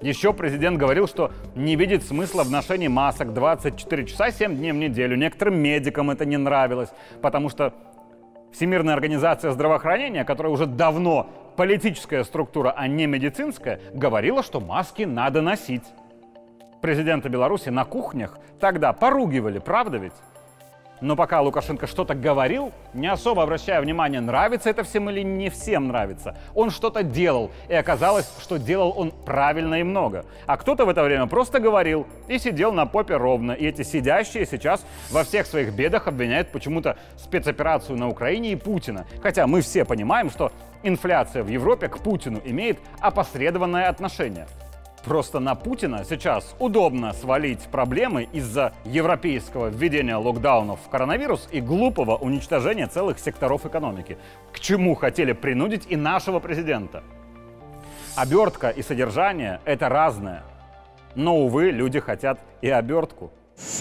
Еще 0.00 0.32
президент 0.32 0.78
говорил, 0.78 1.06
что 1.06 1.32
не 1.54 1.76
видит 1.76 2.02
смысла 2.02 2.44
в 2.44 2.50
ношении 2.50 2.88
масок 2.88 3.34
24 3.34 4.06
часа 4.06 4.30
7 4.30 4.56
дней 4.56 4.72
в 4.72 4.76
неделю. 4.76 5.16
Некоторым 5.16 5.58
медикам 5.58 6.10
это 6.10 6.24
не 6.24 6.38
нравилось, 6.38 6.88
потому 7.20 7.50
что 7.50 7.74
Всемирная 8.52 8.92
организация 8.92 9.50
здравоохранения, 9.50 10.24
которая 10.24 10.52
уже 10.52 10.66
давно 10.66 11.26
политическая 11.56 12.22
структура, 12.22 12.70
а 12.76 12.86
не 12.86 13.06
медицинская, 13.06 13.80
говорила, 13.94 14.42
что 14.42 14.60
маски 14.60 15.02
надо 15.02 15.40
носить 15.40 15.84
президента 16.82 17.30
Беларуси 17.30 17.70
на 17.70 17.86
кухнях 17.86 18.38
тогда 18.60 18.92
поругивали, 18.92 19.58
правда 19.58 19.96
ведь? 19.96 20.12
Но 21.02 21.16
пока 21.16 21.40
Лукашенко 21.40 21.88
что-то 21.88 22.14
говорил, 22.14 22.70
не 22.94 23.08
особо 23.08 23.42
обращая 23.42 23.80
внимание, 23.80 24.20
нравится 24.20 24.70
это 24.70 24.84
всем 24.84 25.10
или 25.10 25.22
не 25.22 25.50
всем 25.50 25.88
нравится, 25.88 26.36
он 26.54 26.70
что-то 26.70 27.02
делал, 27.02 27.50
и 27.68 27.74
оказалось, 27.74 28.32
что 28.40 28.56
делал 28.56 28.94
он 28.96 29.10
правильно 29.10 29.80
и 29.80 29.82
много. 29.82 30.24
А 30.46 30.56
кто-то 30.56 30.84
в 30.84 30.88
это 30.88 31.02
время 31.02 31.26
просто 31.26 31.58
говорил 31.58 32.06
и 32.28 32.38
сидел 32.38 32.72
на 32.72 32.86
попе 32.86 33.16
ровно. 33.16 33.50
И 33.50 33.66
эти 33.66 33.82
сидящие 33.82 34.46
сейчас 34.46 34.86
во 35.10 35.24
всех 35.24 35.46
своих 35.46 35.74
бедах 35.74 36.06
обвиняют 36.06 36.52
почему-то 36.52 36.96
спецоперацию 37.16 37.98
на 37.98 38.08
Украине 38.08 38.52
и 38.52 38.56
Путина. 38.56 39.04
Хотя 39.22 39.48
мы 39.48 39.62
все 39.62 39.84
понимаем, 39.84 40.30
что 40.30 40.52
инфляция 40.84 41.42
в 41.42 41.48
Европе 41.48 41.88
к 41.88 41.98
Путину 41.98 42.40
имеет 42.44 42.78
опосредованное 43.00 43.88
отношение. 43.88 44.46
Просто 45.04 45.40
на 45.40 45.56
Путина 45.56 46.04
сейчас 46.08 46.54
удобно 46.60 47.12
свалить 47.12 47.62
проблемы 47.62 48.28
из-за 48.32 48.72
европейского 48.84 49.68
введения 49.68 50.16
локдаунов 50.16 50.78
в 50.84 50.88
коронавирус 50.88 51.48
и 51.50 51.60
глупого 51.60 52.16
уничтожения 52.16 52.86
целых 52.86 53.18
секторов 53.18 53.66
экономики, 53.66 54.16
к 54.52 54.60
чему 54.60 54.94
хотели 54.94 55.32
принудить 55.32 55.86
и 55.88 55.96
нашего 55.96 56.38
президента. 56.38 57.02
Обертка 58.14 58.68
и 58.68 58.82
содержание— 58.82 59.60
это 59.64 59.88
разное. 59.88 60.44
Но, 61.16 61.36
увы, 61.36 61.70
люди 61.70 61.98
хотят 61.98 62.38
и 62.60 62.70
обертку. 62.70 63.32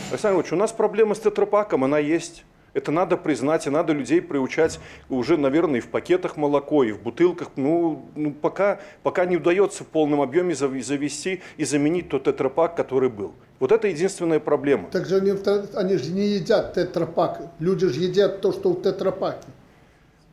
Александр 0.09 0.39
Ильич, 0.39 0.53
у 0.53 0.55
нас 0.55 0.71
проблема 0.71 1.13
с 1.13 1.19
тетрапаком, 1.19 1.83
она 1.83 1.99
есть. 1.99 2.45
Это 2.73 2.91
надо 2.91 3.17
признать, 3.17 3.67
и 3.67 3.69
надо 3.69 3.91
людей 3.91 4.21
приучать 4.21 4.79
уже, 5.09 5.35
наверное, 5.37 5.79
и 5.79 5.81
в 5.81 5.89
пакетах 5.89 6.37
молоко, 6.37 6.83
и 6.83 6.93
в 6.93 7.01
бутылках. 7.01 7.49
Ну, 7.57 8.05
ну 8.15 8.31
пока, 8.31 8.79
пока 9.03 9.25
не 9.25 9.35
удается 9.35 9.83
в 9.83 9.87
полном 9.87 10.21
объеме 10.21 10.55
завести 10.55 11.41
и 11.57 11.65
заменить 11.65 12.09
тот 12.09 12.23
тетрапак, 12.23 12.75
который 12.75 13.09
был. 13.09 13.33
Вот 13.59 13.71
это 13.71 13.89
единственная 13.89 14.39
проблема. 14.39 14.89
Так 14.89 15.05
же 15.05 15.17
они, 15.17 15.33
они 15.75 15.97
же 15.97 16.11
не 16.11 16.27
едят 16.27 16.73
тетрапак. 16.73 17.41
Люди 17.59 17.87
же 17.87 17.99
едят 17.99 18.41
то, 18.41 18.53
что 18.53 18.71
в 18.71 18.81
тетрапаке. 18.81 19.47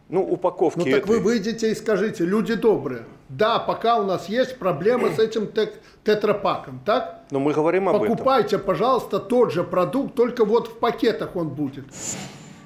Ну, 0.09 0.23
упаковки. 0.23 0.79
Ну 0.79 0.85
так 0.85 1.05
этой... 1.05 1.09
вы 1.09 1.19
выйдете 1.19 1.71
и 1.71 1.75
скажите, 1.75 2.25
люди 2.25 2.55
добрые. 2.55 3.03
Да, 3.29 3.59
пока 3.59 3.99
у 3.99 4.05
нас 4.05 4.29
есть 4.29 4.59
проблема 4.59 5.11
с 5.11 5.19
этим 5.19 5.49
тет 5.49 5.81
тетрапаком, 6.03 6.81
так? 6.87 7.25
Но 7.31 7.39
мы 7.41 7.53
говорим 7.53 7.89
об 7.89 7.99
Покупайте, 7.99 8.57
этом. 8.57 8.67
пожалуйста, 8.67 9.19
тот 9.19 9.53
же 9.53 9.63
продукт, 9.65 10.15
только 10.15 10.47
вот 10.47 10.69
в 10.69 10.79
пакетах 10.79 11.37
он 11.37 11.51
будет. 11.51 11.85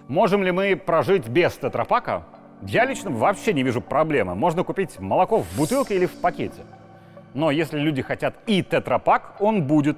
Можем 0.07 0.45
ли 0.45 0.53
мы 0.53 0.77
прожить 0.77 1.27
без 1.27 1.53
тетрапака? 1.55 2.25
Я 2.65 2.85
лично 2.85 3.11
вообще 3.11 3.53
не 3.53 3.65
вижу 3.65 3.81
проблемы. 3.81 4.37
Можно 4.37 4.63
купить 4.63 5.01
молоко 5.01 5.39
в 5.39 5.57
бутылке 5.57 5.97
или 5.97 6.07
в 6.07 6.13
пакете. 6.13 6.65
Но 7.35 7.51
если 7.51 7.81
люди 7.81 8.03
хотят 8.03 8.35
и 8.47 8.63
тетрапак, 8.63 9.37
он 9.41 9.65
будет, 9.67 9.97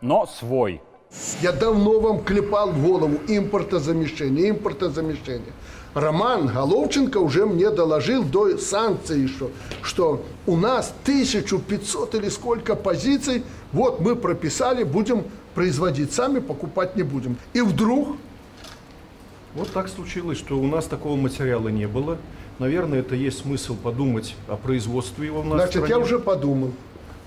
но 0.00 0.24
свой. 0.24 0.80
Я 1.42 1.52
давно 1.52 2.00
вам 2.00 2.24
клепал 2.24 2.70
в 2.70 2.82
голову 2.86 3.16
импортозамещение, 3.26 4.50
импортозамещение. 4.50 5.52
Роман 5.94 6.46
Головченко 6.46 7.18
уже 7.18 7.46
мне 7.46 7.70
доложил 7.70 8.22
до 8.24 8.56
санкций, 8.58 9.26
что, 9.26 9.50
что 9.82 10.24
у 10.46 10.56
нас 10.56 10.94
1500 11.02 12.14
или 12.14 12.28
сколько 12.28 12.76
позиций, 12.76 13.42
вот 13.72 14.00
мы 14.00 14.14
прописали, 14.14 14.84
будем 14.84 15.24
производить 15.54 16.12
сами, 16.12 16.38
покупать 16.38 16.96
не 16.96 17.02
будем. 17.02 17.36
И 17.52 17.60
вдруг... 17.60 18.16
Вот 19.54 19.72
так 19.72 19.88
случилось, 19.88 20.38
что 20.38 20.58
у 20.58 20.66
нас 20.66 20.86
такого 20.86 21.16
материала 21.16 21.68
не 21.68 21.88
было. 21.88 22.18
Наверное, 22.60 23.00
это 23.00 23.16
есть 23.16 23.38
смысл 23.38 23.74
подумать 23.74 24.36
о 24.46 24.56
производстве 24.56 25.26
его 25.26 25.42
в 25.42 25.46
нас 25.46 25.62
Значит, 25.62 25.88
я 25.88 25.98
уже 25.98 26.20
подумал. 26.20 26.70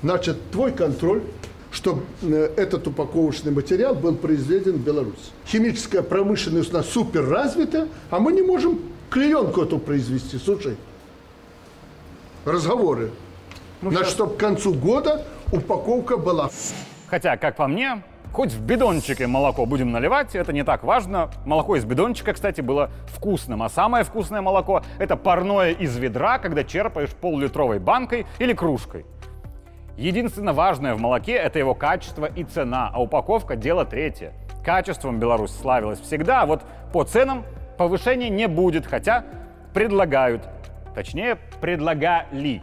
Значит, 0.02 0.38
твой 0.52 0.72
контроль 0.72 1.22
чтобы 1.74 2.04
э, 2.22 2.52
этот 2.56 2.88
упаковочный 2.88 3.52
материал 3.52 3.96
был 3.96 4.16
произведен 4.16 4.74
в 4.74 4.80
Беларуси. 4.80 5.32
Химическая 5.48 6.04
промышленность 6.04 6.72
у 6.72 6.78
нас 6.78 6.88
супер 6.88 7.28
развита, 7.28 7.88
а 8.12 8.20
мы 8.20 8.32
не 8.32 8.44
можем 8.44 8.80
клеенку 9.10 9.64
эту 9.64 9.80
произвести. 9.80 10.38
Слушай, 10.38 10.78
разговоры. 12.46 13.12
Ну, 13.82 13.90
Значит, 13.90 14.08
сейчас... 14.08 14.16
чтобы 14.16 14.36
к 14.36 14.38
концу 14.38 14.74
года 14.74 15.26
упаковка 15.52 16.16
была. 16.16 16.52
Хотя, 17.08 17.38
как 17.38 17.56
по 17.56 17.68
мне, 17.68 18.04
хоть 18.32 18.52
в 18.52 18.62
бидончике 18.62 19.26
молоко 19.26 19.66
будем 19.66 19.92
наливать, 19.92 20.36
это 20.36 20.54
не 20.54 20.64
так 20.64 20.84
важно. 20.84 21.32
Молоко 21.44 21.76
из 21.76 21.86
бидончика, 21.86 22.34
кстати, 22.34 22.62
было 22.62 22.92
вкусным. 23.08 23.64
А 23.64 23.70
самое 23.70 24.04
вкусное 24.04 24.42
молоко– 24.42 24.84
это 25.00 25.18
парное 25.18 25.72
из 25.72 25.98
ведра, 25.98 26.38
когда 26.38 26.64
черпаешь 26.64 27.10
пол-литровой 27.10 27.80
банкой 27.80 28.28
или 28.38 28.54
кружкой. 28.54 29.06
Единственное 29.98 30.54
важное 30.54 30.96
в 30.96 31.00
молоке– 31.00 31.34
это 31.34 31.60
его 31.60 31.76
качество 31.76 32.26
и 32.26 32.44
цена, 32.44 32.90
а 32.94 33.02
упаковка– 33.02 33.56
дело 33.58 33.86
третье. 33.86 34.34
Качеством 34.66 35.20
Беларусь 35.20 35.52
славилась 35.52 36.00
всегда, 36.00 36.42
а 36.42 36.46
вот 36.46 36.64
по 36.92 37.04
ценам 37.04 37.44
повышения 37.78 38.30
не 38.30 38.48
будет, 38.48 38.88
хотя 38.88 39.24
предлагают. 39.74 40.48
Точнее, 40.96 41.38
предлагали. 41.62 42.62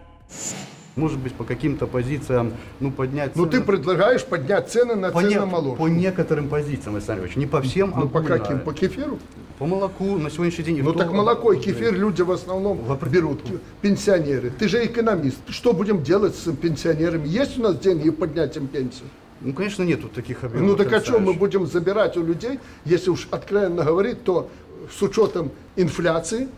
Может 1.00 1.19
быть, 1.19 1.33
по 1.33 1.45
каким-то 1.45 1.87
позициям, 1.87 2.52
ну, 2.78 2.90
поднять 2.92 3.35
Ну, 3.35 3.47
цены. 3.47 3.52
ты 3.59 3.61
предлагаешь 3.66 4.25
поднять 4.25 4.71
цены 4.71 4.95
на 4.95 5.11
по, 5.11 5.23
цены 5.23 5.33
не- 5.47 5.76
по 5.76 5.88
некоторым 5.88 6.49
позициям, 6.49 6.95
Александр 6.97 7.23
Ильич, 7.25 7.37
не 7.37 7.47
по 7.47 7.61
всем, 7.62 7.92
а 7.97 8.00
Ну, 8.00 8.09
по 8.09 8.21
каким? 8.21 8.61
По 8.61 8.73
кефиру? 8.73 9.19
По 9.59 9.66
молоку 9.66 10.16
на 10.19 10.30
сегодняшний 10.30 10.64
день. 10.64 10.83
Ну, 10.83 10.92
так 10.92 11.12
молоко 11.12 11.52
и 11.52 11.59
кефир 11.59 11.95
люди 11.95 12.23
в 12.23 12.30
основном 12.30 12.78
берут, 13.12 13.40
пенсионеры. 13.80 14.50
Ты 14.59 14.69
же 14.69 14.85
экономист. 14.85 15.38
Что 15.49 15.73
будем 15.73 16.02
делать 16.02 16.35
с 16.37 16.50
пенсионерами? 16.52 17.26
Есть 17.26 17.59
у 17.59 17.62
нас 17.62 17.76
деньги 17.78 18.11
поднять 18.11 18.57
им 18.57 18.66
пенсию? 18.69 19.09
Ну, 19.42 19.54
конечно, 19.54 19.83
нету 19.85 20.09
таких 20.09 20.45
объемов. 20.45 20.69
Ну, 20.69 20.76
так 20.76 20.92
о 20.92 21.00
чем 21.00 21.25
мы 21.25 21.33
будем 21.33 21.66
забирать 21.66 22.16
у 22.19 22.23
людей, 22.23 22.59
если 22.85 23.11
уж 23.11 23.26
откровенно 23.30 23.85
говорить, 23.85 24.23
то 24.23 24.50
с 24.95 25.00
учетом 25.02 25.50
инфляции, 25.76 26.49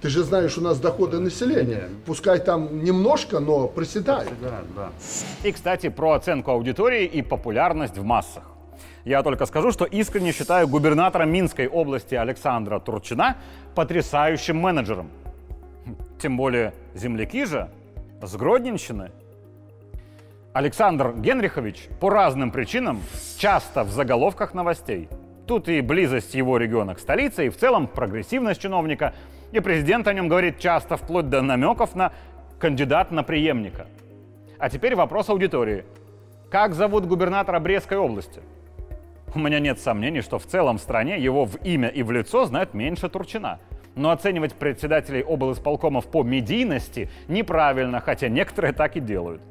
ты 0.00 0.08
же 0.08 0.22
знаешь, 0.22 0.56
у 0.58 0.60
нас 0.60 0.78
доходы 0.78 1.18
населения. 1.18 1.88
Пускай 2.06 2.38
там 2.38 2.84
немножко, 2.84 3.40
но 3.40 3.66
приседает. 3.66 4.32
Да, 4.40 4.60
да. 4.76 4.90
И, 5.42 5.52
кстати, 5.52 5.88
про 5.88 6.12
оценку 6.12 6.50
аудитории 6.50 7.04
и 7.04 7.22
популярность 7.22 7.98
в 7.98 8.04
массах. 8.04 8.44
Я 9.04 9.22
только 9.22 9.46
скажу, 9.46 9.72
что 9.72 9.84
искренне 9.84 10.32
считаю 10.32 10.68
губернатора 10.68 11.24
Минской 11.24 11.66
области 11.66 12.14
Александра 12.14 12.78
Турчина 12.78 13.36
потрясающим 13.74 14.58
менеджером. 14.58 15.08
Тем 16.20 16.36
более 16.36 16.74
земляки 16.94 17.44
же 17.44 17.70
с 18.22 18.36
Гродненщины. 18.36 19.10
Александр 20.52 21.14
Генрихович 21.16 21.88
по 22.00 22.10
разным 22.10 22.50
причинам 22.50 23.00
часто 23.38 23.84
в 23.84 23.90
заголовках 23.90 24.54
новостей. 24.54 25.08
Тут 25.46 25.68
и 25.68 25.80
близость 25.80 26.34
его 26.34 26.58
региона 26.58 26.94
к 26.94 26.98
столице, 26.98 27.46
и 27.46 27.48
в 27.48 27.56
целом 27.56 27.86
прогрессивность 27.86 28.60
чиновника. 28.60 29.14
И 29.52 29.60
президент 29.60 30.06
о 30.06 30.12
нем 30.12 30.28
говорит 30.28 30.58
часто, 30.58 30.96
вплоть 30.96 31.28
до 31.28 31.42
намеков 31.42 31.94
на 31.94 32.12
кандидат 32.58 33.10
на 33.10 33.22
преемника. 33.22 33.86
А 34.58 34.68
теперь 34.68 34.94
вопрос 34.94 35.28
аудитории. 35.28 35.84
Как 36.50 36.74
зовут 36.74 37.06
губернатора 37.06 37.60
Брестской 37.60 37.98
области? 37.98 38.40
У 39.34 39.38
меня 39.38 39.60
нет 39.60 39.78
сомнений, 39.78 40.22
что 40.22 40.38
в 40.38 40.46
целом 40.46 40.78
стране 40.78 41.18
его 41.18 41.44
в 41.44 41.56
имя 41.56 41.88
и 41.88 42.02
в 42.02 42.10
лицо 42.10 42.44
знают 42.46 42.74
меньше 42.74 43.08
Турчина. 43.08 43.58
Но 43.94 44.10
оценивать 44.10 44.54
председателей 44.54 45.22
облсполкомов 45.22 46.06
по 46.06 46.22
медийности 46.22 47.10
неправильно, 47.26 48.00
хотя 48.00 48.28
некоторые 48.28 48.72
так 48.72 48.96
и 48.96 49.00
делают. 49.00 49.42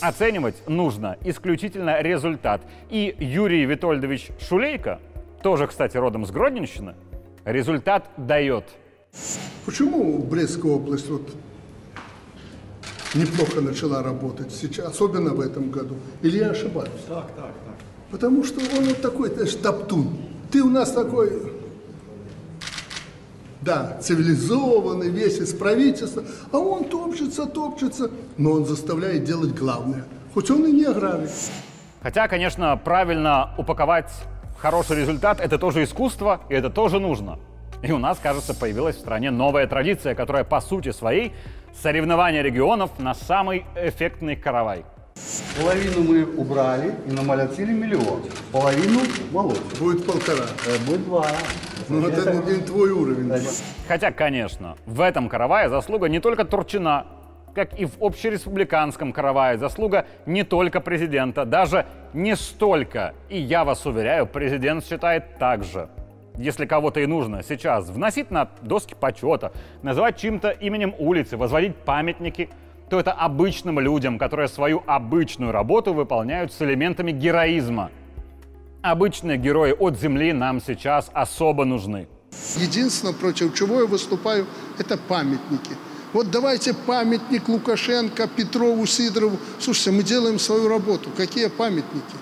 Оценивать 0.00 0.56
нужно 0.68 1.16
исключительно 1.22 2.00
результат. 2.00 2.60
И 2.90 3.14
Юрий 3.18 3.64
Витольдович 3.64 4.30
Шулейко, 4.40 5.00
тоже, 5.42 5.66
кстати, 5.66 5.96
родом 5.96 6.26
с 6.26 6.30
Гродненщины, 6.30 6.94
результат 7.44 8.08
дает. 8.16 8.64
Почему 9.64 10.18
Брестская 10.18 10.72
область 10.72 11.08
вот 11.08 11.22
неплохо 13.14 13.60
начала 13.60 14.02
работать 14.02 14.50
сейчас, 14.52 14.86
особенно 14.86 15.34
в 15.34 15.40
этом 15.40 15.70
году? 15.70 15.94
Или 16.20 16.38
я 16.38 16.50
ошибаюсь? 16.50 16.90
Так, 17.06 17.28
так, 17.36 17.52
так. 17.64 17.76
Потому 18.10 18.44
что 18.44 18.60
он 18.76 18.84
вот 18.84 19.00
такой, 19.00 19.30
знаешь, 19.30 19.54
топтун. 19.54 20.16
Ты 20.50 20.62
у 20.62 20.68
нас 20.68 20.90
такой, 20.90 21.52
да, 23.60 23.98
цивилизованный, 24.02 25.10
весь 25.10 25.38
из 25.38 25.54
правительства, 25.54 26.24
а 26.50 26.58
он 26.58 26.84
топчется, 26.84 27.46
топчется, 27.46 28.10
но 28.36 28.52
он 28.52 28.66
заставляет 28.66 29.24
делать 29.24 29.54
главное. 29.54 30.04
Хоть 30.34 30.50
он 30.50 30.66
и 30.66 30.72
не 30.72 30.84
аграрий. 30.84 31.28
Хотя, 32.02 32.26
конечно, 32.26 32.76
правильно 32.76 33.54
упаковать 33.56 34.10
хороший 34.58 34.96
результат– 34.96 35.40
это 35.40 35.56
тоже 35.56 35.84
искусство, 35.84 36.40
и 36.48 36.54
это 36.54 36.68
тоже 36.68 36.98
нужно. 36.98 37.38
И 37.82 37.90
у 37.90 37.98
нас, 37.98 38.18
кажется, 38.18 38.54
появилась 38.54 38.96
в 38.96 39.00
стране 39.00 39.30
новая 39.30 39.66
традиция, 39.66 40.14
которая 40.14 40.44
по 40.44 40.60
сути 40.60 40.92
своей– 40.92 41.32
соревнование 41.80 42.42
регионов 42.42 42.98
на 42.98 43.14
самый 43.14 43.64
эффектный 43.76 44.36
каравай. 44.36 44.84
Половину 45.58 46.02
мы 46.02 46.24
убрали 46.36 46.94
и 47.06 47.12
намолотили 47.12 47.72
миллион. 47.72 48.22
Половину 48.50 49.00
молотим. 49.30 49.62
Будет 49.78 50.06
полтора. 50.06 50.46
Э, 50.66 50.78
Будет 50.86 51.04
два. 51.04 51.26
Ну, 51.88 52.00
вот 52.00 52.12
это 52.12 52.32
не 52.34 52.62
твой 52.62 52.90
уровень. 52.90 53.30
Хотя, 53.86 54.10
конечно, 54.10 54.76
в 54.86 55.00
этом 55.00 55.28
каравае 55.28 55.68
заслуга 55.68 56.08
не 56.08 56.20
только 56.20 56.44
Турчина, 56.44 57.06
как 57.54 57.78
и 57.78 57.84
в 57.84 57.92
общереспубликанском 58.00 59.12
каравае 59.12 59.58
заслуга 59.58 60.06
не 60.24 60.44
только 60.44 60.80
президента, 60.80 61.44
даже 61.44 61.86
не 62.14 62.34
столько. 62.34 63.14
И 63.28 63.38
я 63.38 63.64
вас 63.64 63.84
уверяю, 63.84 64.26
президент 64.26 64.84
считает 64.84 65.38
так 65.38 65.64
же. 65.64 65.88
Если 66.36 66.64
кого-то 66.64 67.00
и 67.00 67.06
нужно 67.06 67.42
сейчас 67.42 67.88
вносить 67.88 68.30
на 68.30 68.48
доски 68.62 68.94
почета, 68.94 69.52
называть 69.82 70.18
чьим-то 70.18 70.50
именем 70.50 70.94
улицы, 70.98 71.36
возводить 71.36 71.76
памятники, 71.76 72.48
то 72.88 72.98
это 72.98 73.12
обычным 73.12 73.80
людям, 73.80 74.18
которые 74.18 74.48
свою 74.48 74.82
обычную 74.86 75.52
работу 75.52 75.94
выполняют 75.94 76.52
с 76.52 76.60
элементами 76.62 77.12
героизма. 77.12 77.90
Обычные 78.82 79.36
герои 79.36 79.72
от 79.72 79.98
земли 79.98 80.32
нам 80.32 80.60
сейчас 80.60 81.10
особо 81.12 81.64
нужны. 81.64 82.08
Единственное, 82.56 83.14
против 83.14 83.54
чего 83.54 83.80
я 83.80 83.86
выступаю, 83.86 84.46
это 84.78 84.96
памятники. 84.96 85.76
Вот 86.12 86.30
давайте 86.30 86.74
памятник 86.74 87.48
Лукашенко, 87.48 88.26
Петрову, 88.28 88.84
Сидорову. 88.86 89.38
Слушайте, 89.58 89.92
мы 89.92 90.02
делаем 90.02 90.38
свою 90.38 90.68
работу. 90.68 91.10
Какие 91.16 91.46
памятники? 91.46 92.16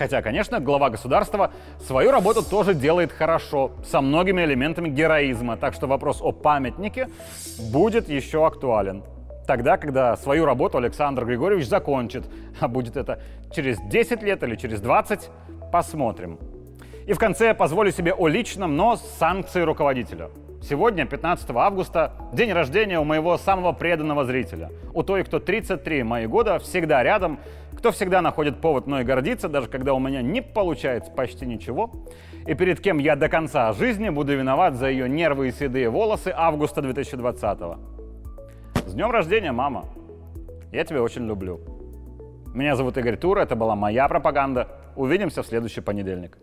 Хотя, 0.00 0.22
конечно, 0.22 0.60
глава 0.60 0.88
государства 0.88 1.50
свою 1.86 2.10
работу 2.10 2.42
тоже 2.42 2.72
делает 2.72 3.12
хорошо, 3.12 3.72
со 3.84 4.00
многими 4.00 4.40
элементами 4.40 4.88
героизма, 4.88 5.58
так 5.58 5.74
что 5.74 5.86
вопрос 5.86 6.22
о 6.22 6.32
памятнике 6.32 7.10
будет 7.70 8.08
еще 8.08 8.46
актуален. 8.46 9.04
Тогда, 9.46 9.76
когда 9.76 10.16
свою 10.16 10.46
работу 10.46 10.78
Александр 10.78 11.26
Григорьевич 11.26 11.68
закончит, 11.68 12.24
а 12.60 12.66
будет 12.66 12.96
это 12.96 13.20
через 13.54 13.78
10 13.90 14.22
лет 14.22 14.42
или 14.42 14.56
через 14.56 14.80
20, 14.80 15.28
посмотрим. 15.70 16.38
И 17.06 17.12
в 17.12 17.18
конце 17.18 17.52
позволю 17.52 17.92
себе 17.92 18.14
о 18.14 18.26
личном, 18.26 18.76
но 18.76 18.96
с 18.96 19.02
руководителя. 19.54 20.30
Сегодня, 20.62 21.06
15 21.06 21.50
августа, 21.50 22.12
день 22.32 22.52
рождения 22.52 23.00
у 23.00 23.04
моего 23.04 23.38
самого 23.38 23.72
преданного 23.72 24.24
зрителя. 24.24 24.70
У 24.92 25.02
той, 25.02 25.24
кто 25.24 25.38
33 25.38 26.02
мои 26.02 26.26
года, 26.26 26.58
всегда 26.58 27.02
рядом, 27.02 27.40
кто 27.76 27.92
всегда 27.92 28.20
находит 28.20 28.60
повод 28.60 28.86
мной 28.86 29.04
гордиться, 29.04 29.48
даже 29.48 29.68
когда 29.68 29.94
у 29.94 29.98
меня 29.98 30.20
не 30.20 30.42
получается 30.42 31.10
почти 31.10 31.46
ничего, 31.46 31.90
и 32.46 32.54
перед 32.54 32.80
кем 32.80 32.98
я 32.98 33.16
до 33.16 33.28
конца 33.28 33.72
жизни 33.72 34.10
буду 34.10 34.36
виноват 34.36 34.74
за 34.74 34.90
ее 34.90 35.08
нервы 35.08 35.48
и 35.48 35.52
седые 35.52 35.88
волосы 35.88 36.32
августа 36.36 36.82
2020 36.82 37.60
-го. 37.60 37.78
С 38.86 38.92
днем 38.92 39.10
рождения, 39.10 39.52
мама! 39.52 39.86
Я 40.72 40.84
тебя 40.84 41.02
очень 41.02 41.26
люблю. 41.26 41.60
Меня 42.54 42.76
зовут 42.76 42.98
Игорь 42.98 43.16
Тура, 43.16 43.40
это 43.40 43.56
была 43.56 43.74
моя 43.76 44.08
пропаганда. 44.08 44.68
Увидимся 44.96 45.42
в 45.42 45.46
следующий 45.46 45.80
понедельник. 45.80 46.36